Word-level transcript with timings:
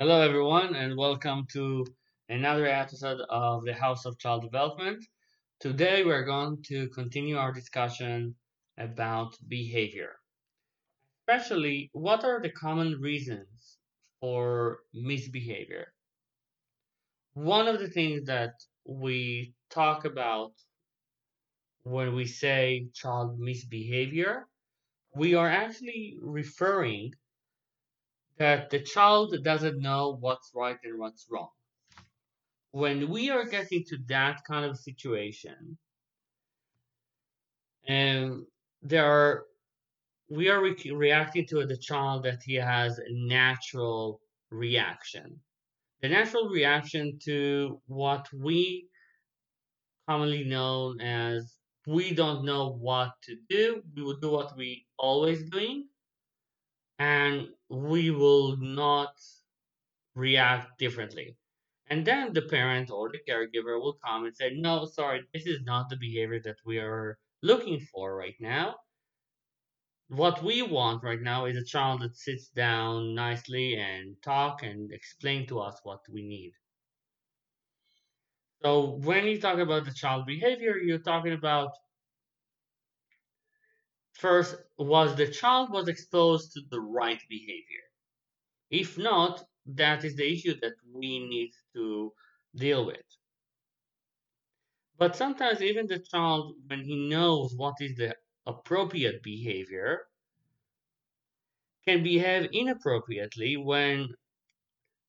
Hello, 0.00 0.20
everyone, 0.20 0.76
and 0.76 0.96
welcome 0.96 1.44
to 1.52 1.84
another 2.28 2.66
episode 2.66 3.20
of 3.30 3.64
the 3.64 3.74
House 3.74 4.06
of 4.06 4.16
Child 4.20 4.42
Development. 4.42 5.04
Today, 5.58 6.04
we're 6.04 6.24
going 6.24 6.62
to 6.68 6.88
continue 6.90 7.36
our 7.36 7.52
discussion 7.52 8.36
about 8.78 9.34
behavior, 9.48 10.12
especially 11.26 11.90
what 11.94 12.22
are 12.22 12.40
the 12.40 12.52
common 12.52 13.00
reasons 13.00 13.78
for 14.20 14.78
misbehavior. 14.94 15.92
One 17.34 17.66
of 17.66 17.80
the 17.80 17.88
things 17.88 18.24
that 18.26 18.52
we 18.86 19.52
talk 19.68 20.04
about 20.04 20.52
when 21.82 22.14
we 22.14 22.24
say 22.24 22.86
child 22.94 23.40
misbehavior, 23.40 24.46
we 25.16 25.34
are 25.34 25.50
actually 25.50 26.18
referring 26.22 27.14
that 28.38 28.70
the 28.70 28.80
child 28.80 29.34
doesn't 29.42 29.80
know 29.80 30.16
what's 30.20 30.52
right 30.54 30.78
and 30.84 30.98
what's 30.98 31.26
wrong. 31.30 31.50
When 32.72 33.08
we 33.08 33.30
are 33.30 33.44
getting 33.44 33.84
to 33.88 33.98
that 34.08 34.44
kind 34.46 34.64
of 34.64 34.78
situation, 34.78 35.78
and 37.86 38.44
there 38.82 39.04
are 39.06 39.44
we 40.30 40.48
are 40.50 40.62
re- 40.62 40.92
reacting 40.92 41.46
to 41.46 41.66
the 41.66 41.76
child 41.76 42.24
that 42.24 42.42
he 42.44 42.54
has 42.54 42.98
a 42.98 43.10
natural 43.10 44.20
reaction. 44.50 45.40
The 46.02 46.10
natural 46.10 46.50
reaction 46.50 47.18
to 47.24 47.80
what 47.86 48.28
we 48.32 48.88
commonly 50.08 50.44
known 50.44 51.00
as 51.00 51.56
we 51.86 52.14
don't 52.14 52.44
know 52.44 52.70
what 52.72 53.12
to 53.22 53.36
do, 53.48 53.82
we 53.96 54.02
will 54.02 54.18
do 54.18 54.30
what 54.30 54.56
we 54.56 54.86
always 54.98 55.48
doing, 55.50 55.88
and 56.98 57.48
we 57.70 58.10
will 58.10 58.56
not 58.58 59.14
react 60.14 60.78
differently. 60.78 61.38
And 61.86 62.06
then 62.06 62.34
the 62.34 62.42
parent 62.42 62.90
or 62.90 63.10
the 63.10 63.20
caregiver 63.26 63.80
will 63.80 63.94
come 64.04 64.26
and 64.26 64.36
say, 64.36 64.50
No, 64.54 64.84
sorry, 64.84 65.26
this 65.32 65.46
is 65.46 65.62
not 65.62 65.88
the 65.88 65.96
behavior 65.96 66.40
that 66.42 66.58
we 66.66 66.78
are 66.78 67.18
looking 67.42 67.80
for 67.80 68.14
right 68.14 68.36
now. 68.38 68.76
What 70.08 70.42
we 70.42 70.60
want 70.60 71.02
right 71.02 71.22
now 71.22 71.46
is 71.46 71.56
a 71.56 71.64
child 71.64 72.02
that 72.02 72.16
sits 72.16 72.48
down 72.48 73.14
nicely 73.14 73.76
and 73.76 74.20
talk 74.22 74.62
and 74.62 74.92
explain 74.92 75.46
to 75.46 75.60
us 75.60 75.80
what 75.82 76.00
we 76.10 76.22
need. 76.28 76.52
So 78.62 78.98
when 78.98 79.26
you 79.26 79.40
talk 79.40 79.58
about 79.58 79.84
the 79.84 79.92
child 79.92 80.26
behavior, 80.26 80.76
you're 80.76 80.98
talking 81.00 81.32
about 81.32 81.72
first 84.18 84.56
was 84.78 85.14
the 85.14 85.28
child 85.28 85.70
was 85.72 85.88
exposed 85.88 86.52
to 86.52 86.60
the 86.70 86.80
right 86.80 87.20
behavior. 87.28 87.86
If 88.70 88.98
not, 88.98 89.44
that 89.66 90.04
is 90.04 90.16
the 90.16 90.32
issue 90.32 90.58
that 90.60 90.74
we 90.92 91.20
need 91.20 91.52
to 91.74 92.12
deal 92.56 92.84
with. 92.86 93.06
But 94.98 95.14
sometimes 95.14 95.62
even 95.62 95.86
the 95.86 96.00
child, 96.00 96.56
when 96.66 96.82
he 96.84 97.08
knows 97.08 97.54
what 97.56 97.74
is 97.80 97.96
the 97.96 98.16
appropriate 98.46 99.22
behavior, 99.22 100.00
can 101.86 102.02
behave 102.02 102.50
inappropriately 102.52 103.56
when 103.56 104.08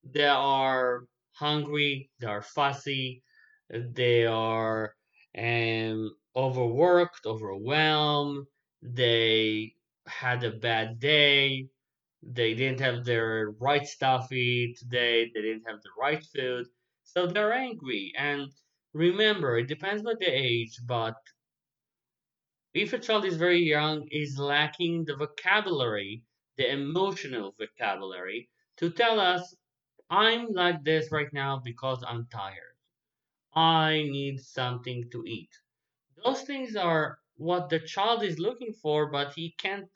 they 0.04 0.28
are 0.28 1.04
hungry, 1.32 2.10
they 2.20 2.26
are 2.28 2.42
fussy, 2.42 3.22
they 3.68 4.24
are 4.26 4.94
um, 5.36 6.14
overworked, 6.36 7.26
overwhelmed, 7.26 8.46
they 8.82 9.74
had 10.06 10.44
a 10.44 10.50
bad 10.50 11.00
day, 11.00 11.68
they 12.22 12.54
didn't 12.54 12.80
have 12.80 13.04
their 13.04 13.50
right 13.60 13.86
stuff 13.86 14.32
eat 14.32 14.78
today, 14.78 15.30
they 15.34 15.42
didn't 15.42 15.66
have 15.66 15.82
the 15.82 15.90
right 15.98 16.24
food, 16.24 16.66
so 17.04 17.26
they're 17.26 17.52
angry. 17.52 18.12
And 18.16 18.50
remember, 18.92 19.58
it 19.58 19.68
depends 19.68 20.04
on 20.06 20.16
the 20.18 20.26
age, 20.26 20.78
but 20.86 21.16
if 22.74 22.92
a 22.92 22.98
child 22.98 23.24
is 23.24 23.36
very 23.36 23.62
young, 23.62 24.08
is 24.10 24.38
lacking 24.38 25.04
the 25.04 25.16
vocabulary, 25.16 26.24
the 26.56 26.72
emotional 26.72 27.54
vocabulary, 27.58 28.48
to 28.78 28.90
tell 28.90 29.20
us, 29.20 29.54
I'm 30.10 30.48
like 30.52 30.82
this 30.84 31.12
right 31.12 31.32
now 31.32 31.60
because 31.64 32.02
I'm 32.06 32.26
tired. 32.32 32.76
I 33.54 34.02
need 34.10 34.40
something 34.40 35.08
to 35.12 35.24
eat. 35.24 35.50
Those 36.24 36.42
things 36.42 36.76
are 36.76 37.19
what 37.40 37.70
the 37.70 37.80
child 37.80 38.22
is 38.22 38.38
looking 38.38 38.74
for, 38.82 39.10
but 39.10 39.32
he 39.32 39.54
can't 39.58 39.88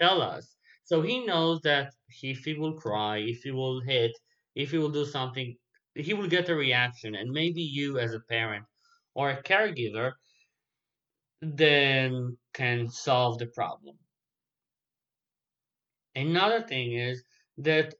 tell 0.00 0.22
us. 0.22 0.56
So 0.84 1.02
he 1.02 1.26
knows 1.26 1.60
that 1.62 1.92
if 2.22 2.44
he 2.44 2.54
will 2.54 2.74
cry, 2.74 3.18
if 3.18 3.42
he 3.42 3.50
will 3.50 3.80
hit, 3.80 4.12
if 4.54 4.70
he 4.70 4.78
will 4.78 4.90
do 4.90 5.04
something, 5.04 5.56
he 5.96 6.14
will 6.14 6.28
get 6.28 6.48
a 6.48 6.54
reaction. 6.54 7.16
And 7.16 7.32
maybe 7.32 7.62
you, 7.62 7.98
as 7.98 8.14
a 8.14 8.20
parent 8.20 8.64
or 9.14 9.30
a 9.30 9.42
caregiver, 9.42 10.12
then 11.42 12.38
can 12.54 12.88
solve 12.88 13.38
the 13.38 13.46
problem. 13.46 13.96
Another 16.14 16.62
thing 16.62 16.92
is 16.92 17.24
that 17.58 17.94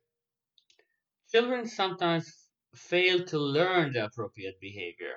children 1.33 1.67
sometimes 1.67 2.33
fail 2.77 3.25
to 3.25 3.39
learn 3.39 3.93
the 3.95 4.05
appropriate 4.05 4.61
behavior. 4.61 5.17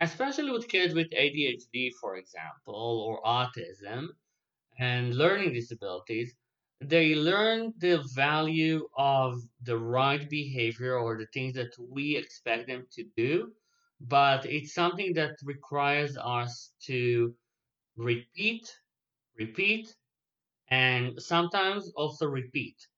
Especially 0.00 0.50
with 0.50 0.68
kids 0.68 0.94
with 0.94 1.10
ADHD, 1.10 1.92
for 2.00 2.16
example, 2.16 2.74
or 3.06 3.22
autism 3.22 4.08
and 4.78 5.14
learning 5.16 5.52
disabilities, 5.52 6.34
they 6.80 7.14
learn 7.14 7.74
the 7.78 8.02
value 8.14 8.88
of 8.96 9.42
the 9.62 9.76
right 9.78 10.28
behavior 10.30 10.96
or 10.98 11.18
the 11.18 11.26
things 11.34 11.54
that 11.54 11.72
we 11.78 12.16
expect 12.16 12.68
them 12.68 12.86
to 12.92 13.04
do, 13.16 13.52
but 14.00 14.46
it's 14.46 14.74
something 14.74 15.12
that 15.14 15.36
requires 15.44 16.16
us 16.16 16.72
to 16.86 17.34
repeat, 17.96 18.70
repeat, 19.38 19.94
and 20.68 21.20
sometimes 21.22 21.92
also 21.96 22.26
repeat. 22.26 22.88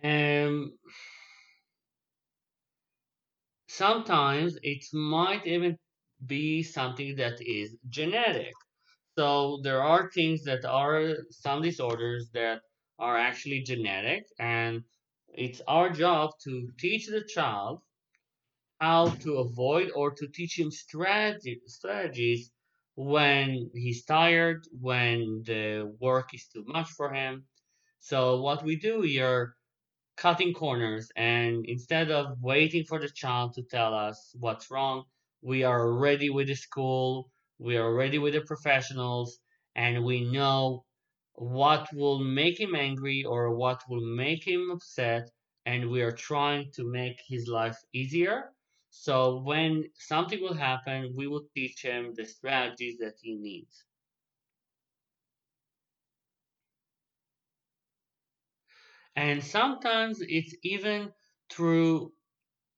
And 0.00 0.72
sometimes 3.76 4.58
it 4.62 4.84
might 4.92 5.46
even 5.46 5.76
be 6.26 6.62
something 6.62 7.16
that 7.16 7.40
is 7.40 7.76
genetic. 7.88 8.52
So 9.18 9.60
there 9.62 9.82
are 9.82 10.10
things 10.10 10.44
that 10.44 10.64
are 10.64 11.16
some 11.30 11.62
disorders 11.62 12.30
that 12.34 12.62
are 12.98 13.16
actually 13.18 13.62
genetic, 13.62 14.24
and 14.38 14.84
it's 15.28 15.60
our 15.68 15.90
job 15.90 16.30
to 16.44 16.68
teach 16.78 17.06
the 17.08 17.24
child 17.24 17.80
how 18.80 19.08
to 19.08 19.38
avoid 19.38 19.90
or 19.94 20.12
to 20.12 20.28
teach 20.28 20.58
him 20.58 20.70
strategies 20.70 22.50
when 22.96 23.70
he's 23.74 24.04
tired, 24.04 24.64
when 24.80 25.42
the 25.44 25.92
work 26.00 26.32
is 26.34 26.46
too 26.48 26.64
much 26.66 26.88
for 26.90 27.12
him. 27.12 27.44
So 28.00 28.40
what 28.40 28.62
we 28.62 28.76
do, 28.76 29.00
we 29.00 29.18
are 29.20 29.54
cutting 30.16 30.52
corners, 30.54 31.10
and 31.16 31.64
instead 31.66 32.10
of 32.10 32.40
waiting 32.42 32.84
for 32.84 32.98
the 32.98 33.08
child 33.08 33.54
to 33.54 33.62
tell 33.62 33.94
us 33.94 34.34
what's 34.38 34.70
wrong, 34.70 35.04
we 35.42 35.64
are 35.64 35.92
ready 35.92 36.30
with 36.30 36.48
the 36.48 36.54
school, 36.54 37.30
we 37.58 37.76
are 37.76 37.94
ready 37.94 38.18
with 38.18 38.34
the 38.34 38.40
professionals, 38.40 39.38
and 39.74 40.04
we 40.04 40.24
know 40.30 40.84
what 41.34 41.88
will 41.92 42.18
make 42.18 42.58
him 42.60 42.74
angry 42.74 43.24
or 43.24 43.54
what 43.56 43.82
will 43.88 44.04
make 44.16 44.46
him 44.46 44.70
upset, 44.70 45.30
and 45.66 45.90
we 45.90 46.02
are 46.02 46.12
trying 46.12 46.70
to 46.72 46.84
make 46.84 47.20
his 47.26 47.48
life 47.48 47.78
easier. 47.92 48.52
So 48.90 49.40
when 49.40 49.84
something 49.98 50.40
will 50.40 50.54
happen, 50.54 51.14
we 51.16 51.26
will 51.26 51.46
teach 51.54 51.82
him 51.82 52.14
the 52.14 52.24
strategies 52.24 52.98
that 52.98 53.14
he 53.20 53.34
needs. 53.34 53.84
And 59.16 59.42
sometimes 59.42 60.20
it's 60.20 60.54
even 60.62 61.12
through 61.50 62.12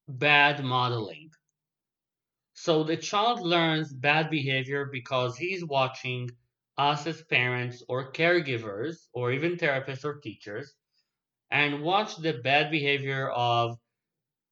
bad 0.08 0.64
modeling. 0.64 1.30
So 2.54 2.84
the 2.84 2.96
child 2.96 3.40
learns 3.42 3.92
bad 3.92 4.30
behavior 4.30 4.86
because 4.90 5.36
he's 5.36 5.64
watching 5.64 6.30
us 6.78 7.06
as 7.06 7.22
parents 7.24 7.82
or 7.88 8.12
caregivers 8.12 9.08
or 9.12 9.32
even 9.32 9.56
therapists 9.56 10.04
or 10.04 10.20
teachers 10.20 10.74
and 11.50 11.82
watch 11.82 12.16
the 12.16 12.34
bad 12.34 12.70
behavior 12.70 13.30
of 13.30 13.78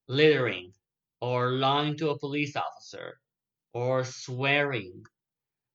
littering 0.08 0.72
or 1.20 1.52
lying 1.52 1.96
to 1.98 2.10
a 2.10 2.18
police 2.18 2.56
officer 2.56 3.20
or 3.72 4.04
swearing. 4.04 5.02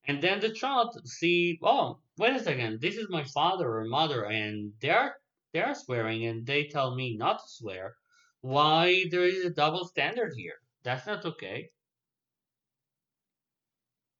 And 0.06 0.22
then 0.22 0.40
the 0.40 0.50
child 0.52 1.00
see, 1.06 1.58
oh, 1.62 2.00
wait 2.18 2.36
a 2.36 2.40
second, 2.42 2.80
this 2.80 2.96
is 2.96 3.08
my 3.10 3.24
father 3.24 3.78
or 3.78 3.84
mother 3.84 4.24
and 4.26 4.72
they're 4.80 5.16
they're 5.52 5.74
swearing 5.74 6.24
and 6.26 6.46
they 6.46 6.64
tell 6.64 6.94
me 6.94 7.16
not 7.16 7.38
to 7.38 7.48
swear. 7.48 7.96
Why 8.40 9.04
there 9.10 9.24
is 9.24 9.44
a 9.44 9.50
double 9.50 9.84
standard 9.84 10.32
here? 10.36 10.54
That's 10.82 11.06
not 11.06 11.24
okay. 11.24 11.70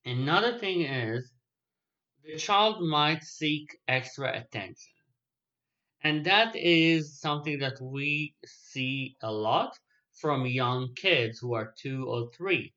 Another 0.05 0.59
thing 0.59 0.83
is 0.83 1.33
the 2.25 2.37
child 2.37 2.83
might 2.83 3.23
seek 3.23 3.79
extra 3.89 4.37
attention. 4.37 4.93
And 6.03 6.25
that 6.27 6.57
is 6.57 7.21
something 7.21 7.59
that 7.61 7.81
we 7.81 8.35
see 8.45 9.17
a 9.23 9.31
lot 9.31 9.79
from 10.15 10.47
young 10.47 10.95
kids 10.95 11.39
who 11.39 11.55
are 11.55 11.75
two 11.77 12.07
or 12.07 12.31
three. 12.37 12.73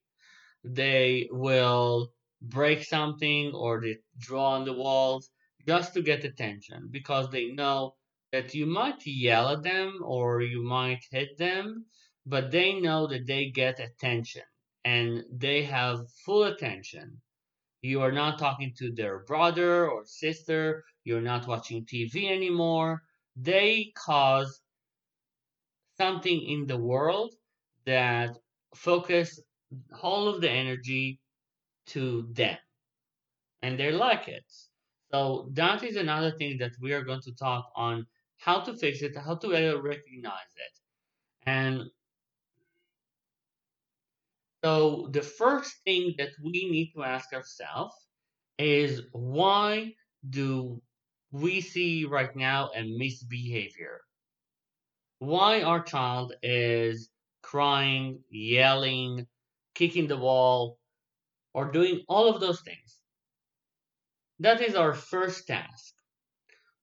They 0.63 1.29
will 1.31 2.13
break 2.41 2.83
something 2.83 3.53
or 3.53 3.79
they 3.81 3.97
draw 4.17 4.51
on 4.51 4.65
the 4.65 4.73
walls 4.73 5.29
just 5.65 5.94
to 5.94 6.01
get 6.01 6.25
attention 6.25 6.89
because 6.91 7.29
they 7.29 7.47
know 7.47 7.95
that 8.33 8.56
you 8.56 8.65
might 8.65 9.06
yell 9.06 9.50
at 9.50 9.62
them 9.62 10.00
or 10.03 10.41
you 10.41 10.63
might 10.63 11.06
hit 11.12 11.38
them, 11.38 11.85
but 12.25 12.50
they 12.50 12.80
know 12.80 13.06
that 13.06 13.27
they 13.27 13.51
get 13.51 13.80
attention 13.80 14.41
and 14.83 15.24
they 15.31 15.62
have 15.63 16.00
full 16.25 16.45
attention. 16.45 17.21
You 17.83 18.01
are 18.01 18.12
not 18.12 18.39
talking 18.39 18.74
to 18.80 18.91
their 18.91 19.19
brother 19.25 19.88
or 19.88 20.03
sister, 20.06 20.83
you're 21.03 21.21
not 21.21 21.47
watching 21.47 21.85
TV 21.85 22.31
anymore. 22.31 23.03
They 23.35 23.94
cause 23.95 24.62
something 25.97 26.41
in 26.41 26.65
the 26.65 26.77
world 26.77 27.36
that 27.86 28.36
focus 28.75 29.39
all 30.01 30.27
of 30.27 30.41
the 30.41 30.50
energy 30.50 31.19
to 31.88 32.27
them 32.31 32.57
and 33.62 33.79
they 33.79 33.91
like 33.91 34.27
it. 34.27 34.45
So 35.12 35.50
that 35.53 35.83
is 35.83 35.97
another 35.97 36.31
thing 36.31 36.57
that 36.57 36.71
we 36.81 36.94
are 36.94 37.03
going 37.03 37.21
to 37.21 37.36
talk 37.36 37.65
on 37.75 38.07
how 38.44 38.60
to 38.60 38.75
fix 38.75 39.01
it, 39.01 39.16
how 39.16 39.36
to 39.36 39.48
recognize 39.81 40.54
it. 40.57 40.80
And 41.45 41.84
so 44.63 45.10
the 45.12 45.22
first 45.22 45.75
thing 45.84 46.16
that 46.18 46.31
we 46.44 46.51
need 46.51 46.92
to 46.95 47.04
ask 47.04 47.34
ourselves 47.34 47.95
is 48.57 49.01
why 49.12 49.94
do 50.30 50.81
we 51.31 51.62
see 51.62 52.06
right 52.06 52.36
now 52.36 52.69
a 52.75 52.84
misbehavior? 52.84 54.01
Why 55.19 55.62
our 55.62 55.81
child 55.81 56.34
is 56.44 57.10
crying, 57.42 58.19
yelling, 58.30 59.25
kicking 59.74 60.07
the 60.07 60.18
wall, 60.18 60.78
or 61.54 61.72
doing 61.72 62.04
all 62.07 62.34
of 62.34 62.42
those 62.42 62.62
things? 62.62 63.00
That 64.39 64.62
is 64.62 64.75
our 64.75 64.94
first 64.94 65.48
task. 65.48 65.94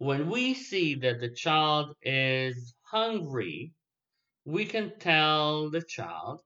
When 0.00 0.30
we 0.30 0.54
see 0.54 0.94
that 0.94 1.20
the 1.20 1.28
child 1.28 1.94
is 2.00 2.72
hungry, 2.90 3.74
we 4.46 4.64
can 4.64 4.98
tell 4.98 5.68
the 5.68 5.82
child 5.82 6.40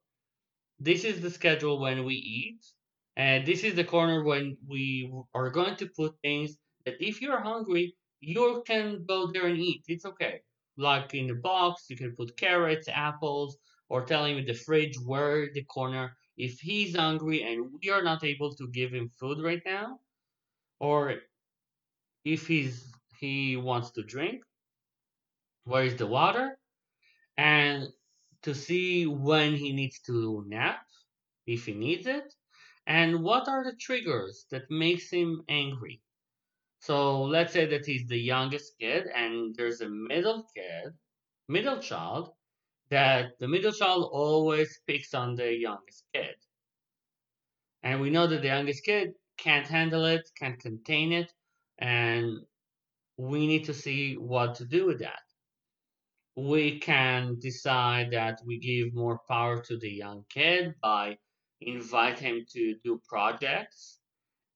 this 0.81 1.05
is 1.05 1.21
the 1.21 1.31
schedule 1.31 1.79
when 1.79 2.05
we 2.05 2.17
eat, 2.17 2.67
and 3.15 3.47
this 3.47 3.63
is 3.63 3.77
the 3.77 3.85
corner 3.85 4.25
when 4.25 4.57
we 4.67 5.09
are 5.35 5.51
going 5.51 5.77
to 5.77 5.87
put 5.87 6.17
things 6.21 6.57
that 6.85 6.97
if 6.99 7.23
you're 7.23 7.39
hungry, 7.39 7.95
you 8.19 8.65
can 8.67 9.05
go 9.07 9.31
there 9.31 9.47
and 9.47 9.61
eat. 9.61 9.85
It's 9.87 10.05
okay. 10.05 10.41
Like 10.77 11.15
in 11.15 11.29
the 11.29 11.35
box, 11.35 11.85
you 11.89 11.97
can 11.97 12.17
put 12.17 12.37
carrots, 12.37 12.89
apples, 12.89 13.57
or 13.89 14.05
tell 14.05 14.25
him 14.25 14.39
in 14.39 14.47
the 14.47 14.55
fridge 14.55 14.99
where 14.99 15.49
the 15.55 15.63
corner. 15.63 16.17
If 16.37 16.59
he's 16.59 16.97
hungry 16.97 17.45
and 17.45 17.71
we 17.81 17.91
are 17.91 18.03
not 18.03 18.25
able 18.25 18.53
to 18.57 18.67
give 18.73 18.91
him 18.91 19.13
food 19.21 19.41
right 19.41 19.63
now, 19.65 20.01
or 20.81 21.21
if 22.25 22.49
he's 22.49 22.94
he 23.19 23.57
wants 23.57 23.91
to 23.93 24.03
drink, 24.03 24.43
where 25.65 25.85
is 25.85 25.97
the 25.97 26.07
water? 26.07 26.59
And 27.37 27.89
to 28.43 28.55
see 28.55 29.07
when 29.07 29.55
he 29.55 29.73
needs 29.73 30.01
to 30.01 30.45
nap, 30.47 30.87
if 31.47 31.67
he 31.67 31.75
needs 31.75 32.07
it, 32.07 32.33
and 32.87 33.23
what 33.23 33.49
are 33.49 33.65
the 33.65 33.77
triggers 33.81 34.47
that 34.51 34.71
makes 34.71 35.11
him 35.11 35.43
angry. 35.49 36.03
So 36.81 37.23
let's 37.23 37.53
say 37.53 37.65
that 37.67 37.87
he's 37.87 38.07
the 38.07 38.19
youngest 38.19 38.75
kid 38.79 39.07
and 39.15 39.55
there's 39.57 39.81
a 39.81 39.89
middle 39.89 40.47
kid, 40.55 40.93
middle 41.49 41.79
child, 41.79 42.35
that 42.91 43.39
the 43.41 43.49
middle 43.49 43.73
child 43.73 44.11
always 44.13 44.81
picks 44.87 45.15
on 45.15 45.35
the 45.35 45.55
youngest 45.57 46.05
kid. 46.15 46.35
And 47.83 48.01
we 48.01 48.11
know 48.11 48.27
that 48.27 48.43
the 48.43 48.49
youngest 48.49 48.85
kid 48.85 49.15
can't 49.39 49.67
handle 49.67 50.05
it, 50.05 50.29
can't 50.39 50.61
contain 50.61 51.13
it, 51.13 51.33
and 51.79 52.39
we 53.17 53.47
need 53.47 53.65
to 53.65 53.75
see 53.75 54.15
what 54.15 54.57
to 54.57 54.65
do 54.65 54.87
with 54.87 55.01
that 55.01 55.21
we 56.37 56.81
can 56.81 57.39
decide 57.39 58.11
that 58.11 58.41
we 58.45 58.59
give 58.59 58.93
more 58.95 59.21
power 59.29 59.61
to 59.63 59.77
the 59.79 59.91
young 59.91 60.25
kid 60.29 60.75
by 60.83 61.17
invite 61.61 62.19
him 62.19 62.45
to 62.51 62.75
do 62.83 63.01
projects 63.09 63.99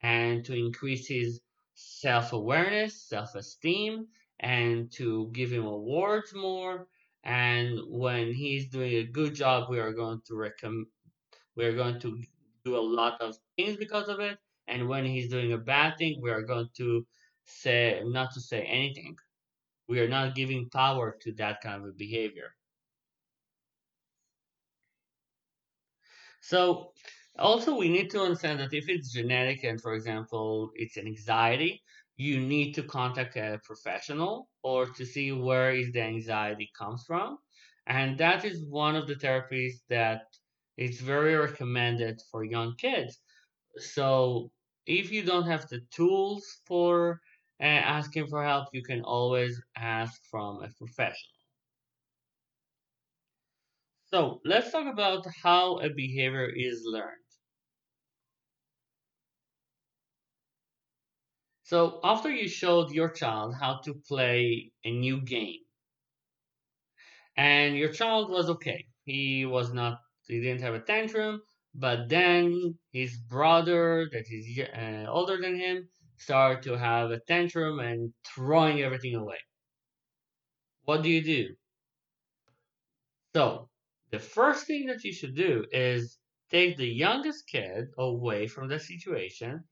and 0.02 0.44
to 0.44 0.54
increase 0.54 1.06
his 1.06 1.40
self-awareness, 1.74 3.02
self-esteem, 3.08 4.06
and 4.40 4.90
to 4.92 5.30
give 5.32 5.52
him 5.52 5.64
awards 5.64 6.34
more. 6.34 6.88
And 7.24 7.78
when 7.88 8.32
he's 8.32 8.68
doing 8.68 8.94
a 8.94 9.04
good 9.04 9.34
job, 9.34 9.70
we 9.70 9.78
are 9.78 9.92
going 9.92 10.20
to 10.26 10.34
recommend 10.34 10.86
we 11.56 11.64
are 11.64 11.74
going 11.74 12.00
to 12.00 12.22
do 12.64 12.76
a 12.76 12.80
lot 12.80 13.20
of 13.20 13.36
things 13.56 13.76
because 13.76 14.08
of 14.08 14.20
it. 14.20 14.38
And 14.68 14.88
when 14.88 15.04
he's 15.04 15.28
doing 15.28 15.52
a 15.52 15.58
bad 15.58 15.98
thing, 15.98 16.20
we 16.22 16.30
are 16.30 16.42
going 16.42 16.68
to 16.76 17.04
say 17.48 18.02
not 18.04 18.32
to 18.34 18.40
say 18.40 18.62
anything 18.62 19.16
we 19.88 20.00
are 20.00 20.08
not 20.08 20.34
giving 20.34 20.68
power 20.68 21.16
to 21.22 21.32
that 21.32 21.60
kind 21.62 21.84
of 21.84 21.96
behavior. 21.96 22.54
So 26.40 26.92
also 27.38 27.76
we 27.76 27.88
need 27.88 28.10
to 28.10 28.20
understand 28.20 28.60
that 28.60 28.74
if 28.74 28.88
it's 28.88 29.12
genetic 29.12 29.64
and 29.64 29.80
for 29.80 29.94
example 29.94 30.70
it's 30.74 30.96
an 30.96 31.06
anxiety, 31.06 31.82
you 32.16 32.40
need 32.40 32.74
to 32.74 32.82
contact 32.82 33.36
a 33.36 33.60
professional 33.64 34.48
or 34.62 34.86
to 34.86 35.06
see 35.06 35.32
where 35.32 35.70
is 35.72 35.92
the 35.92 36.02
anxiety 36.02 36.70
comes 36.78 37.04
from. 37.06 37.38
And 37.86 38.18
that 38.18 38.44
is 38.44 38.64
one 38.64 38.96
of 38.96 39.06
the 39.06 39.14
therapies 39.14 39.74
that 39.88 40.22
is 40.76 41.00
very 41.00 41.34
recommended 41.34 42.20
for 42.30 42.44
young 42.44 42.74
kids. 42.76 43.18
So 43.76 44.52
if 44.86 45.10
you 45.10 45.22
don't 45.22 45.46
have 45.46 45.68
the 45.68 45.80
tools 45.90 46.44
for 46.66 47.20
and 47.60 47.84
asking 47.84 48.26
for 48.28 48.44
help, 48.44 48.68
you 48.72 48.82
can 48.82 49.02
always 49.02 49.60
ask 49.76 50.20
from 50.30 50.62
a 50.62 50.68
professional. 50.78 51.34
So 54.06 54.40
let's 54.44 54.72
talk 54.72 54.92
about 54.92 55.24
how 55.42 55.78
a 55.78 55.88
behavior 55.88 56.50
is 56.52 56.82
learned. 56.84 57.22
So 61.62 62.00
after 62.02 62.30
you 62.32 62.48
showed 62.48 62.90
your 62.90 63.10
child 63.10 63.54
how 63.54 63.78
to 63.84 63.94
play 63.94 64.72
a 64.84 64.90
new 64.90 65.20
game, 65.20 65.60
and 67.36 67.76
your 67.76 67.92
child 67.92 68.30
was 68.30 68.48
okay, 68.50 68.86
he 69.04 69.46
was 69.46 69.72
not, 69.72 69.98
he 70.26 70.40
didn't 70.40 70.62
have 70.62 70.74
a 70.74 70.80
tantrum, 70.80 71.42
but 71.74 72.08
then 72.08 72.78
his 72.92 73.16
brother 73.18 74.08
that 74.12 74.26
is 74.30 74.58
uh, 74.58 75.06
older 75.10 75.40
than 75.40 75.56
him 75.56 75.88
start 76.18 76.62
to 76.64 76.76
have 76.76 77.10
a 77.10 77.20
tantrum 77.20 77.80
and 77.80 78.12
throwing 78.24 78.82
everything 78.82 79.14
away. 79.14 79.38
What 80.84 81.02
do 81.02 81.10
you 81.10 81.22
do? 81.22 81.54
So, 83.34 83.68
the 84.10 84.18
first 84.18 84.66
thing 84.66 84.86
that 84.86 85.04
you 85.04 85.12
should 85.12 85.34
do 85.36 85.64
is 85.70 86.18
take 86.50 86.76
the 86.76 86.88
youngest 86.88 87.46
kid 87.46 87.88
away 87.98 88.46
from 88.46 88.68
the 88.68 88.78
situation 88.78 89.64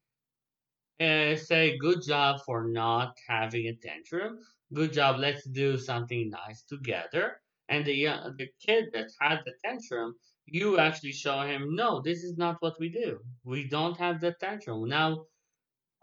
and 0.98 1.38
say, 1.38 1.78
Good 1.78 2.02
job 2.06 2.40
for 2.44 2.68
not 2.68 3.16
having 3.28 3.66
a 3.66 3.76
tantrum. 3.76 4.38
Good 4.72 4.92
job, 4.92 5.18
let's 5.18 5.44
do 5.48 5.78
something 5.78 6.30
nice 6.30 6.62
together. 6.62 7.40
And 7.68 7.84
the, 7.84 7.94
young, 7.94 8.36
the 8.36 8.48
kid 8.64 8.86
that 8.92 9.10
had 9.20 9.40
the 9.44 9.54
tantrum, 9.64 10.14
you 10.44 10.78
actually 10.78 11.12
show 11.12 11.40
him, 11.40 11.74
No, 11.74 12.00
this 12.00 12.22
is 12.22 12.36
not 12.36 12.56
what 12.60 12.78
we 12.78 12.88
do. 12.88 13.20
We 13.44 13.68
don't 13.68 13.96
have 13.96 14.20
the 14.20 14.32
tantrum. 14.32 14.88
Now, 14.88 15.24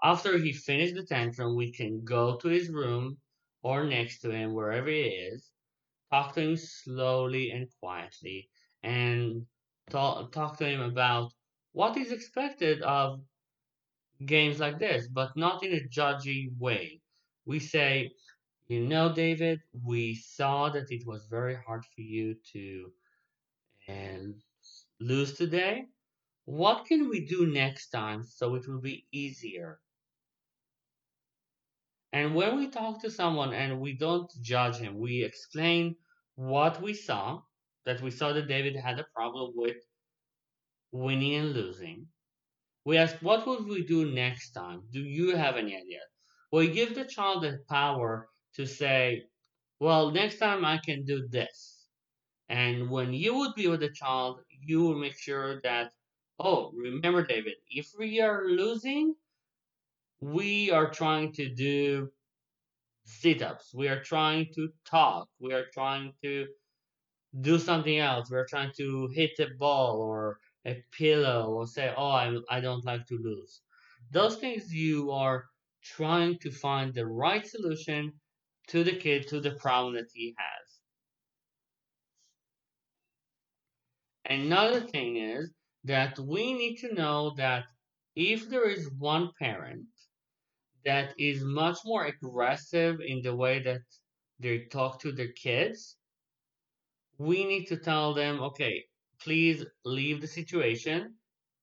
after 0.03 0.37
he 0.37 0.53
finished 0.53 0.95
the 0.95 1.03
tantrum, 1.05 1.55
we 1.55 1.71
can 1.73 2.03
go 2.05 2.37
to 2.37 2.49
his 2.49 2.69
room 2.69 3.17
or 3.63 3.85
next 3.85 4.19
to 4.21 4.31
him, 4.31 4.53
wherever 4.53 4.89
he 4.89 5.01
is, 5.03 5.51
talk 6.11 6.33
to 6.35 6.41
him 6.41 6.57
slowly 6.57 7.51
and 7.51 7.67
quietly, 7.79 8.49
and 8.83 9.45
talk, 9.89 10.31
talk 10.31 10.57
to 10.59 10.65
him 10.67 10.81
about 10.81 11.33
what 11.73 11.97
is 11.97 12.11
expected 12.11 12.81
of 12.83 13.21
games 14.25 14.59
like 14.59 14.79
this, 14.79 15.07
but 15.07 15.35
not 15.37 15.63
in 15.63 15.73
a 15.73 15.87
judgy 15.87 16.49
way. 16.57 17.01
We 17.45 17.59
say, 17.59 18.11
you 18.67 18.85
know, 18.87 19.13
David, 19.13 19.61
we 19.83 20.15
saw 20.15 20.69
that 20.69 20.91
it 20.91 21.05
was 21.05 21.27
very 21.27 21.55
hard 21.55 21.85
for 21.85 22.01
you 22.01 22.35
to 22.53 22.91
and 23.87 24.41
lose 24.99 25.33
today. 25.37 25.87
What 26.45 26.85
can 26.85 27.09
we 27.09 27.25
do 27.25 27.47
next 27.47 27.89
time 27.91 28.23
so 28.23 28.55
it 28.55 28.67
will 28.67 28.81
be 28.81 29.07
easier? 29.11 29.82
And 32.13 32.35
when 32.35 32.55
we 32.57 32.69
talk 32.69 33.01
to 33.01 33.11
someone 33.11 33.53
and 33.53 33.81
we 33.81 33.93
don't 33.93 34.31
judge 34.41 34.77
him, 34.77 34.97
we 34.99 35.23
explain 35.23 35.97
what 36.35 36.81
we 36.81 36.93
saw, 36.93 37.41
that 37.85 38.01
we 38.01 38.11
saw 38.11 38.31
that 38.31 38.47
David 38.47 38.77
had 38.77 38.99
a 38.99 39.07
problem 39.15 39.51
with 39.55 39.77
winning 40.93 41.35
and 41.35 41.53
losing. 41.53 42.07
We 42.85 42.97
ask, 42.97 43.15
what 43.17 43.45
would 43.47 43.65
we 43.65 43.83
do 43.85 44.11
next 44.11 44.51
time? 44.51 44.83
Do 44.91 45.01
you 45.01 45.35
have 45.35 45.57
any 45.57 45.75
idea? 45.75 46.01
We 46.51 46.69
give 46.69 46.95
the 46.95 47.05
child 47.05 47.43
the 47.43 47.59
power 47.69 48.29
to 48.55 48.65
say, 48.65 49.23
well, 49.79 50.11
next 50.11 50.37
time 50.39 50.63
I 50.63 50.77
can 50.77 51.05
do 51.05 51.27
this. 51.27 51.87
And 52.49 52.89
when 52.89 53.13
you 53.13 53.35
would 53.37 53.55
be 53.55 53.67
with 53.67 53.81
the 53.81 53.89
child, 53.89 54.41
you 54.61 54.81
will 54.81 54.99
make 54.99 55.17
sure 55.17 55.59
that, 55.63 55.91
oh, 56.39 56.71
remember, 56.75 57.25
David, 57.25 57.55
if 57.69 57.89
we 57.97 58.21
are 58.21 58.45
losing, 58.47 59.15
we 60.23 60.71
are 60.71 60.89
trying 60.89 61.33
to 61.33 61.49
do 61.49 62.09
sit 63.05 63.41
ups, 63.41 63.73
we 63.73 63.89
are 63.89 64.01
trying 64.01 64.47
to 64.55 64.69
talk, 64.85 65.27
we 65.39 65.53
are 65.53 65.65
trying 65.73 66.13
to 66.23 66.47
do 67.41 67.59
something 67.59 67.99
else, 67.99 68.31
we're 68.31 68.47
trying 68.47 68.71
to 68.77 69.09
hit 69.13 69.31
a 69.39 69.47
ball 69.59 69.97
or 69.97 70.39
a 70.65 70.81
pillow 70.97 71.51
or 71.51 71.67
say, 71.67 71.93
oh, 71.97 72.09
I, 72.09 72.37
I 72.49 72.61
don't 72.61 72.85
like 72.85 73.05
to 73.07 73.17
lose. 73.17 73.61
Those 74.11 74.37
things 74.37 74.73
you 74.73 75.11
are 75.11 75.45
trying 75.83 76.37
to 76.39 76.51
find 76.51 76.93
the 76.93 77.05
right 77.05 77.45
solution 77.45 78.13
to 78.69 78.83
the 78.85 78.95
kid, 78.95 79.27
to 79.27 79.41
the 79.41 79.51
problem 79.51 79.95
that 79.95 80.09
he 80.13 80.33
has. 80.37 80.79
Another 84.39 84.79
thing 84.79 85.17
is 85.17 85.51
that 85.83 86.17
we 86.17 86.53
need 86.53 86.77
to 86.77 86.93
know 86.93 87.33
that 87.35 87.65
if 88.15 88.47
there 88.47 88.69
is 88.69 88.89
one 88.97 89.31
parent 89.37 89.83
that 90.85 91.13
is 91.17 91.43
much 91.43 91.77
more 91.85 92.05
aggressive 92.05 92.99
in 93.05 93.21
the 93.21 93.35
way 93.35 93.61
that 93.63 93.81
they 94.39 94.65
talk 94.71 94.99
to 95.01 95.11
their 95.11 95.31
kids, 95.33 95.97
we 97.17 97.45
need 97.45 97.65
to 97.67 97.77
tell 97.77 98.13
them, 98.13 98.41
okay, 98.41 98.83
please 99.21 99.65
leave 99.85 100.21
the 100.21 100.27
situation. 100.27 101.15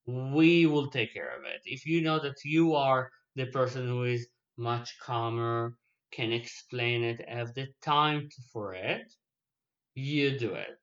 We 0.07 0.67
will 0.67 0.89
take 0.89 1.13
care 1.13 1.37
of 1.37 1.45
it. 1.45 1.61
If 1.65 1.87
you 1.87 2.03
know 2.03 2.19
that 2.21 2.37
you 2.45 2.75
are 2.75 3.11
the 3.37 3.47
person 3.47 3.87
who 3.87 4.05
is 4.05 4.29
much 4.57 4.99
calmer, 5.01 5.77
can 6.13 6.33
explain 6.33 7.05
it, 7.05 7.29
have 7.29 7.55
the 7.55 7.69
time 7.83 8.29
for 8.53 8.75
it, 8.75 9.13
you 9.95 10.39
do 10.39 10.55
it. 10.55 10.79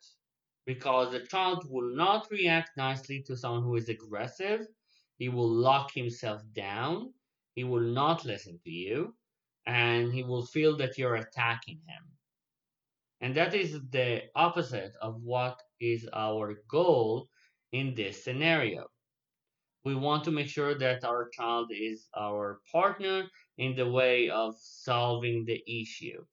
Because 0.65 1.11
the 1.11 1.25
child 1.25 1.65
will 1.69 1.95
not 1.95 2.27
react 2.29 2.71
nicely 2.77 3.23
to 3.27 3.35
someone 3.35 3.63
who 3.63 3.75
is 3.75 3.89
aggressive. 3.89 4.61
He 5.17 5.29
will 5.29 5.49
lock 5.49 5.91
himself 5.93 6.41
down. 6.53 7.13
He 7.57 7.63
will 7.63 7.81
not 7.81 8.23
listen 8.23 8.59
to 8.65 8.69
you. 8.69 9.15
And 9.65 10.13
he 10.13 10.21
will 10.21 10.45
feel 10.45 10.77
that 10.77 10.99
you're 10.99 11.15
attacking 11.15 11.79
him. 11.87 12.03
And 13.19 13.35
that 13.35 13.55
is 13.55 13.81
the 13.89 14.25
opposite 14.35 14.93
of 15.01 15.23
what 15.23 15.59
is 15.79 16.07
our 16.13 16.61
goal 16.69 17.29
in 17.71 17.95
this 17.95 18.23
scenario. 18.23 18.85
We 19.83 19.95
want 19.95 20.23
to 20.25 20.31
make 20.31 20.49
sure 20.49 20.77
that 20.77 21.03
our 21.03 21.29
child 21.29 21.71
is 21.73 22.07
our 22.15 22.59
partner 22.71 23.23
in 23.57 23.75
the 23.75 23.89
way 23.89 24.29
of 24.29 24.53
solving 24.59 25.43
the 25.43 25.63
issue. 25.67 26.23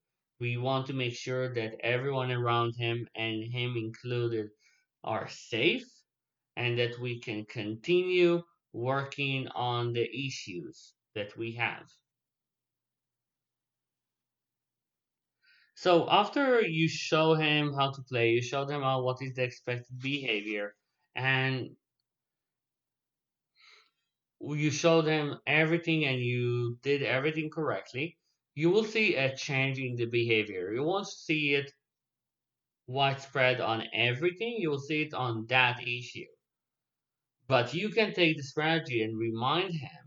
We 0.40 0.58
want 0.58 0.86
to 0.88 0.92
make 0.92 1.14
sure 1.14 1.54
that 1.54 1.80
everyone 1.80 2.32
around 2.32 2.74
him 2.76 3.08
and 3.14 3.50
him 3.50 3.78
included 3.78 4.50
are 5.04 5.28
safe 5.30 5.88
and 6.56 6.78
that 6.78 7.00
we 7.00 7.18
can 7.18 7.46
continue 7.46 8.42
working 8.74 9.48
on 9.54 9.94
the 9.94 10.06
issues 10.26 10.92
that 11.14 11.36
we 11.36 11.52
have. 11.52 11.84
So 15.76 16.08
after 16.08 16.62
you 16.62 16.88
show 16.88 17.34
him 17.34 17.74
how 17.74 17.90
to 17.90 18.02
play, 18.02 18.30
you 18.30 18.42
show 18.42 18.64
them 18.64 18.82
out 18.82 19.00
uh, 19.00 19.02
what 19.02 19.20
is 19.20 19.34
the 19.34 19.42
expected 19.42 20.00
behavior, 20.00 20.74
and 21.14 21.76
you 24.40 24.70
show 24.70 25.02
them 25.02 25.38
everything 25.46 26.04
and 26.04 26.20
you 26.20 26.78
did 26.82 27.02
everything 27.02 27.50
correctly, 27.50 28.18
you 28.54 28.70
will 28.70 28.84
see 28.84 29.16
a 29.16 29.34
change 29.36 29.78
in 29.78 29.96
the 29.96 30.06
behavior. 30.06 30.72
You 30.72 30.84
won't 30.84 31.08
see 31.08 31.54
it 31.54 31.72
widespread 32.86 33.60
on 33.60 33.84
everything, 33.92 34.56
you 34.58 34.70
will 34.70 34.78
see 34.78 35.02
it 35.02 35.14
on 35.14 35.46
that 35.46 35.82
issue. 35.82 36.26
But 37.46 37.74
you 37.74 37.88
can 37.90 38.12
take 38.14 38.36
the 38.36 38.42
strategy 38.42 39.02
and 39.02 39.18
remind 39.18 39.74
him. 39.74 40.03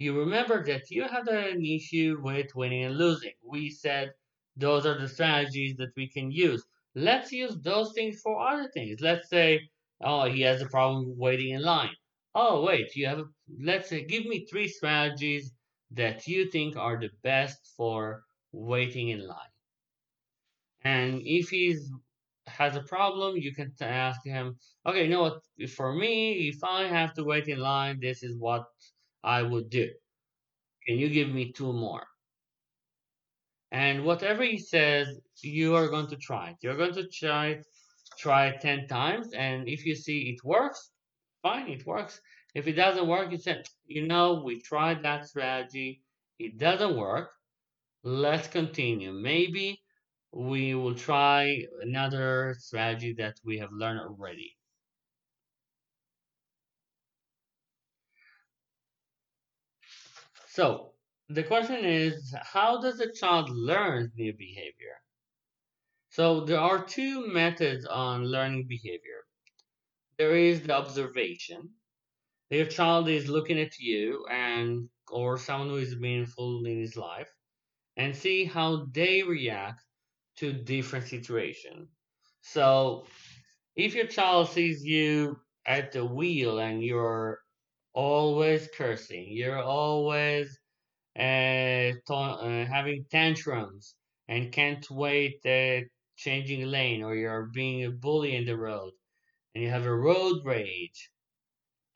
You 0.00 0.18
remember 0.18 0.64
that 0.64 0.90
you 0.90 1.02
had 1.02 1.28
an 1.28 1.62
issue 1.62 2.16
with 2.22 2.56
winning 2.56 2.84
and 2.84 2.96
losing. 2.96 3.34
We 3.44 3.68
said 3.68 4.12
those 4.56 4.86
are 4.86 4.98
the 4.98 5.06
strategies 5.06 5.76
that 5.76 5.92
we 5.94 6.08
can 6.08 6.30
use. 6.30 6.64
Let's 6.94 7.30
use 7.30 7.58
those 7.60 7.92
things 7.92 8.18
for 8.22 8.40
other 8.40 8.70
things. 8.72 9.02
Let's 9.02 9.28
say, 9.28 9.60
oh, 10.02 10.24
he 10.24 10.40
has 10.40 10.62
a 10.62 10.66
problem 10.70 11.18
waiting 11.18 11.50
in 11.50 11.62
line. 11.62 11.94
Oh, 12.34 12.64
wait, 12.64 12.96
you 12.96 13.08
have, 13.08 13.18
a, 13.18 13.24
let's 13.62 13.90
say, 13.90 14.06
give 14.06 14.24
me 14.24 14.46
three 14.46 14.68
strategies 14.68 15.52
that 15.90 16.26
you 16.26 16.50
think 16.50 16.78
are 16.78 16.98
the 16.98 17.10
best 17.22 17.58
for 17.76 18.22
waiting 18.52 19.10
in 19.10 19.28
line. 19.28 19.54
And 20.82 21.20
if 21.26 21.50
he 21.50 21.76
has 22.46 22.74
a 22.74 22.84
problem, 22.84 23.36
you 23.36 23.52
can 23.52 23.70
ask 23.82 24.24
him, 24.24 24.56
okay, 24.86 25.04
you 25.04 25.10
know 25.10 25.22
what, 25.24 25.68
for 25.68 25.94
me, 25.94 26.48
if 26.48 26.64
I 26.64 26.84
have 26.84 27.12
to 27.14 27.24
wait 27.24 27.48
in 27.48 27.58
line, 27.58 28.00
this 28.00 28.22
is 28.22 28.38
what 28.38 28.64
I 29.22 29.42
would 29.42 29.70
do. 29.70 29.90
Can 30.86 30.98
you 30.98 31.08
give 31.08 31.28
me 31.28 31.52
two 31.52 31.72
more? 31.72 32.06
And 33.72 34.04
whatever 34.04 34.42
he 34.42 34.58
says, 34.58 35.20
you 35.42 35.74
are 35.76 35.88
going 35.88 36.08
to 36.08 36.16
try 36.16 36.50
it. 36.50 36.56
You're 36.62 36.76
going 36.76 36.94
to 36.94 37.08
try 37.08 37.60
try 38.18 38.48
it 38.48 38.60
10 38.60 38.88
times. 38.88 39.32
And 39.32 39.68
if 39.68 39.86
you 39.86 39.94
see 39.94 40.30
it 40.30 40.44
works, 40.44 40.90
fine, 41.42 41.68
it 41.68 41.86
works. 41.86 42.20
If 42.54 42.66
it 42.66 42.72
doesn't 42.72 43.06
work, 43.06 43.30
you 43.30 43.38
say, 43.38 43.62
you 43.86 44.06
know, 44.06 44.42
we 44.44 44.60
tried 44.60 45.02
that 45.04 45.26
strategy. 45.26 46.02
It 46.38 46.58
doesn't 46.58 46.96
work. 46.96 47.30
Let's 48.02 48.48
continue. 48.48 49.12
Maybe 49.12 49.80
we 50.32 50.74
will 50.74 50.94
try 50.94 51.64
another 51.82 52.56
strategy 52.58 53.14
that 53.18 53.36
we 53.44 53.58
have 53.58 53.70
learned 53.72 54.00
already. 54.00 54.56
So, 60.52 60.94
the 61.28 61.44
question 61.44 61.84
is, 61.84 62.34
how 62.42 62.80
does 62.80 62.98
a 62.98 63.12
child 63.12 63.50
learn 63.50 64.10
new 64.16 64.32
behavior? 64.32 65.00
So 66.08 66.40
there 66.44 66.58
are 66.58 66.84
two 66.84 67.28
methods 67.28 67.86
on 67.86 68.24
learning 68.24 68.66
behavior. 68.66 69.26
There 70.18 70.36
is 70.36 70.62
the 70.62 70.74
observation. 70.74 71.70
Your 72.50 72.66
child 72.66 73.08
is 73.08 73.28
looking 73.28 73.60
at 73.60 73.78
you 73.78 74.26
and 74.26 74.90
or 75.08 75.38
someone 75.38 75.68
who 75.70 75.76
is 75.76 75.96
meaningful 75.96 76.66
in 76.66 76.80
his 76.80 76.96
life 76.96 77.30
and 77.96 78.16
see 78.16 78.44
how 78.44 78.86
they 78.92 79.22
react 79.22 79.84
to 80.38 80.52
different 80.52 81.06
situations. 81.06 81.88
So 82.42 83.06
if 83.76 83.94
your 83.94 84.06
child 84.06 84.48
sees 84.48 84.84
you 84.84 85.40
at 85.66 85.92
the 85.92 86.04
wheel 86.04 86.58
and 86.58 86.82
you're 86.82 87.40
always 87.94 88.68
cursing, 88.76 89.26
you're 89.30 89.62
always 89.62 90.58
uh, 91.18 91.92
uh, 92.10 92.66
having 92.66 93.04
tantrums 93.10 93.94
and 94.28 94.52
can't 94.52 94.88
wait 94.90 95.44
uh, 95.46 95.86
changing 96.16 96.66
lane 96.66 97.02
or 97.02 97.14
you're 97.14 97.50
being 97.54 97.84
a 97.84 97.90
bully 97.90 98.36
in 98.36 98.44
the 98.44 98.56
road 98.56 98.92
and 99.54 99.64
you 99.64 99.70
have 99.70 99.86
a 99.86 99.94
road 99.94 100.44
rage. 100.44 101.10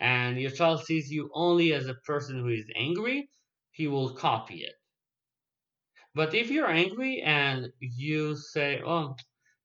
And 0.01 0.41
your 0.41 0.51
child 0.53 0.85
sees 0.85 1.11
you 1.11 1.31
only 1.35 1.73
as 1.73 1.89
a 1.89 1.95
person 1.95 2.39
who 2.39 2.49
is 2.49 2.71
angry, 2.77 3.29
he 3.73 3.89
will 3.89 4.15
copy 4.15 4.63
it. 4.63 4.75
But 6.15 6.35
if 6.35 6.51
you're 6.51 6.71
angry 6.71 7.21
and 7.23 7.73
you 7.79 8.37
say, 8.37 8.81
oh, 8.85 9.17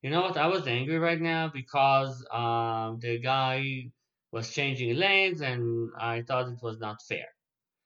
you 0.01 0.09
know 0.09 0.21
what, 0.21 0.37
I 0.37 0.47
was 0.47 0.67
angry 0.67 0.99
right 0.99 1.19
now 1.19 1.47
because 1.49 2.25
um, 2.31 2.99
the 2.99 3.19
guy 3.19 3.91
was 4.31 4.51
changing 4.51 4.95
lanes 4.95 5.41
and 5.41 5.91
I 5.97 6.21
thought 6.23 6.49
it 6.49 6.61
was 6.61 6.79
not 6.79 7.01
fair. 7.07 7.27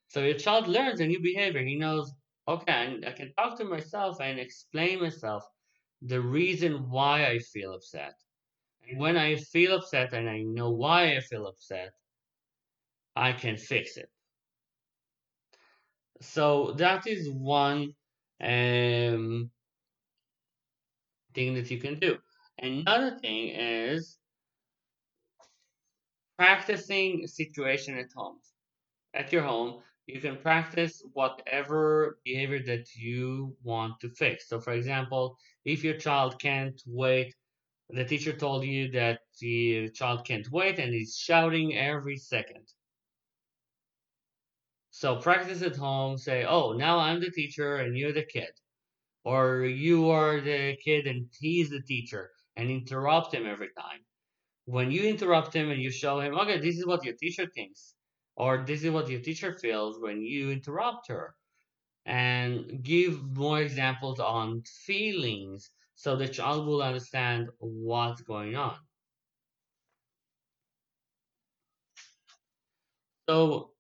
So 0.08 0.24
your 0.24 0.38
child 0.38 0.68
learns 0.68 1.00
a 1.00 1.08
new 1.08 1.22
behavior. 1.22 1.64
He 1.64 1.76
knows, 1.76 2.12
okay, 2.48 3.00
I 3.06 3.12
can 3.12 3.34
talk 3.34 3.58
to 3.58 3.66
myself 3.66 4.22
and 4.22 4.40
explain 4.40 5.02
myself 5.02 5.44
the 6.02 6.22
reason 6.22 6.90
why 6.90 7.26
I 7.28 7.40
feel 7.40 7.74
upset. 7.74 8.16
And 8.88 9.00
when 9.00 9.18
I 9.18 9.36
feel 9.36 9.76
upset 9.78 10.14
and 10.14 10.30
I 10.30 10.42
know 10.44 10.72
why 10.72 11.16
I 11.18 11.20
feel 11.22 11.48
upset, 11.48 11.94
I 13.16 13.34
can 13.34 13.58
fix 13.58 13.98
it. 13.98 14.10
So 16.22 16.72
that 16.78 17.06
is 17.08 17.30
one 17.30 17.94
um, 18.42 19.52
thing 21.34 21.54
that 21.56 21.70
you 21.72 21.80
can 21.80 22.00
do. 22.00 22.18
Another 22.60 23.18
thing 23.20 23.50
is 23.50 24.18
practicing 26.44 27.26
situation 27.28 27.98
at 27.98 28.12
home. 28.14 28.38
At 29.14 29.32
your 29.32 29.44
home, 29.44 29.82
you 30.08 30.20
can 30.20 30.36
practice 30.38 31.02
whatever 31.14 32.20
behavior 32.26 32.62
that 32.66 32.88
you 32.96 33.56
want 33.64 34.00
to 34.02 34.10
fix. 34.10 34.50
So, 34.50 34.60
for 34.60 34.74
example, 34.74 35.38
if 35.64 35.84
your 35.86 35.98
child 35.98 36.40
can't 36.42 36.82
wait, 36.86 37.34
the 37.90 38.04
teacher 38.04 38.34
told 38.34 38.66
you 38.66 38.92
that 38.92 39.20
the 39.40 39.90
child 39.92 40.26
can't 40.26 40.52
wait 40.52 40.80
and 40.80 40.94
is 40.94 41.18
shouting 41.18 41.78
every 41.78 42.18
second. 42.18 42.68
So, 44.92 45.16
practice 45.18 45.62
at 45.62 45.78
home, 45.78 46.18
say, 46.18 46.46
Oh, 46.46 46.74
now 46.74 47.00
I'm 47.00 47.22
the 47.22 47.32
teacher 47.32 47.78
and 47.78 47.98
you're 47.98 48.14
the 48.14 48.26
kid. 48.26 48.54
or 49.24 49.66
you 49.66 50.10
are 50.10 50.42
the 50.42 50.78
kid 50.84 51.08
and 51.08 51.30
he's 51.40 51.70
the 51.70 51.82
teacher 51.84 52.32
and 52.58 52.70
interrupt 52.70 53.34
him 53.34 53.46
every 53.46 53.70
time. 53.78 54.02
When 54.66 54.92
you 54.92 55.04
interrupt 55.04 55.54
him 55.54 55.70
and 55.72 55.82
you 55.82 55.92
show 55.92 56.20
him, 56.20 56.36
okay, 56.40 56.60
this 56.60 56.78
is 56.78 56.86
what 56.86 57.04
your 57.04 57.16
teacher 57.16 57.48
thinks, 57.54 57.96
or 58.36 58.64
this 58.66 58.84
is 58.84 58.92
what 58.92 59.10
your 59.10 59.20
teacher 59.20 59.54
feels 59.54 60.00
when 60.00 60.22
you 60.22 60.52
interrupt 60.52 61.10
her, 61.10 61.36
and 62.06 62.82
give 62.84 63.24
more 63.24 63.62
examples 63.62 64.20
on 64.20 64.64
feelings 64.86 65.70
so 65.96 66.16
the 66.16 66.28
child 66.28 66.66
will 66.66 66.82
understand 66.82 67.50
what's 67.60 68.22
going 68.22 68.56
on. 68.56 68.76
So 73.30 73.72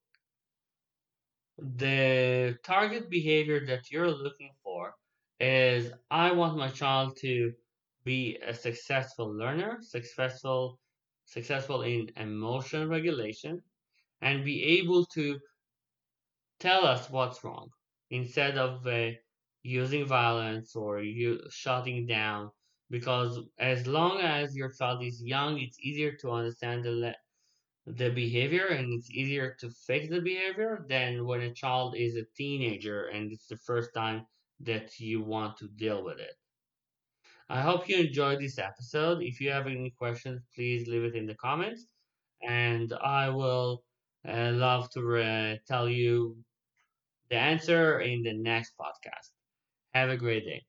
the 1.57 2.57
target 2.63 3.09
behavior 3.09 3.65
that 3.65 3.91
you're 3.91 4.11
looking 4.11 4.51
for 4.63 4.95
is 5.39 5.91
I 6.09 6.31
want 6.31 6.57
my 6.57 6.69
child 6.69 7.17
to 7.21 7.53
be 8.03 8.37
a 8.37 8.53
successful 8.53 9.33
learner, 9.35 9.79
successful 9.81 10.79
successful 11.25 11.81
in 11.83 12.09
emotion 12.17 12.89
regulation, 12.89 13.61
and 14.21 14.45
be 14.45 14.63
able 14.63 15.05
to 15.15 15.39
tell 16.59 16.83
us 16.85 17.09
what's 17.11 17.43
wrong 17.43 17.69
instead 18.09 18.57
of 18.57 18.85
uh, 18.87 19.11
using 19.61 20.05
violence 20.05 20.75
or 20.75 21.01
you 21.01 21.39
shutting 21.51 22.05
down. 22.07 22.49
Because 22.89 23.39
as 23.59 23.85
long 23.87 24.19
as 24.19 24.55
your 24.55 24.71
child 24.71 25.03
is 25.03 25.21
young, 25.23 25.59
it's 25.59 25.79
easier 25.79 26.15
to 26.21 26.31
understand 26.31 26.83
the 26.85 26.91
le- 26.91 27.15
the 27.85 28.09
behavior 28.11 28.67
and 28.67 28.93
it's 28.93 29.11
easier 29.11 29.55
to 29.59 29.69
fix 29.71 30.09
the 30.09 30.21
behavior 30.21 30.85
than 30.89 31.25
when 31.25 31.41
a 31.41 31.53
child 31.53 31.95
is 31.97 32.15
a 32.15 32.25
teenager 32.35 33.07
and 33.07 33.31
it's 33.31 33.47
the 33.47 33.57
first 33.57 33.91
time 33.95 34.25
that 34.59 34.99
you 34.99 35.21
want 35.23 35.57
to 35.57 35.67
deal 35.69 36.03
with 36.03 36.19
it. 36.19 36.35
I 37.49 37.61
hope 37.61 37.87
you 37.89 37.97
enjoyed 37.97 38.39
this 38.39 38.57
episode. 38.59 39.21
If 39.23 39.39
you 39.39 39.51
have 39.51 39.67
any 39.67 39.91
questions, 39.91 40.41
please 40.55 40.87
leave 40.87 41.03
it 41.03 41.15
in 41.15 41.25
the 41.27 41.35
comments 41.35 41.85
and 42.41 42.93
I 42.93 43.29
will 43.29 43.83
uh, 44.27 44.51
love 44.51 44.89
to 44.91 45.17
uh, 45.17 45.55
tell 45.67 45.89
you 45.89 46.37
the 47.29 47.37
answer 47.37 47.99
in 48.01 48.23
the 48.23 48.33
next 48.33 48.73
podcast. 48.79 49.31
Have 49.93 50.09
a 50.09 50.17
great 50.17 50.45
day. 50.45 50.63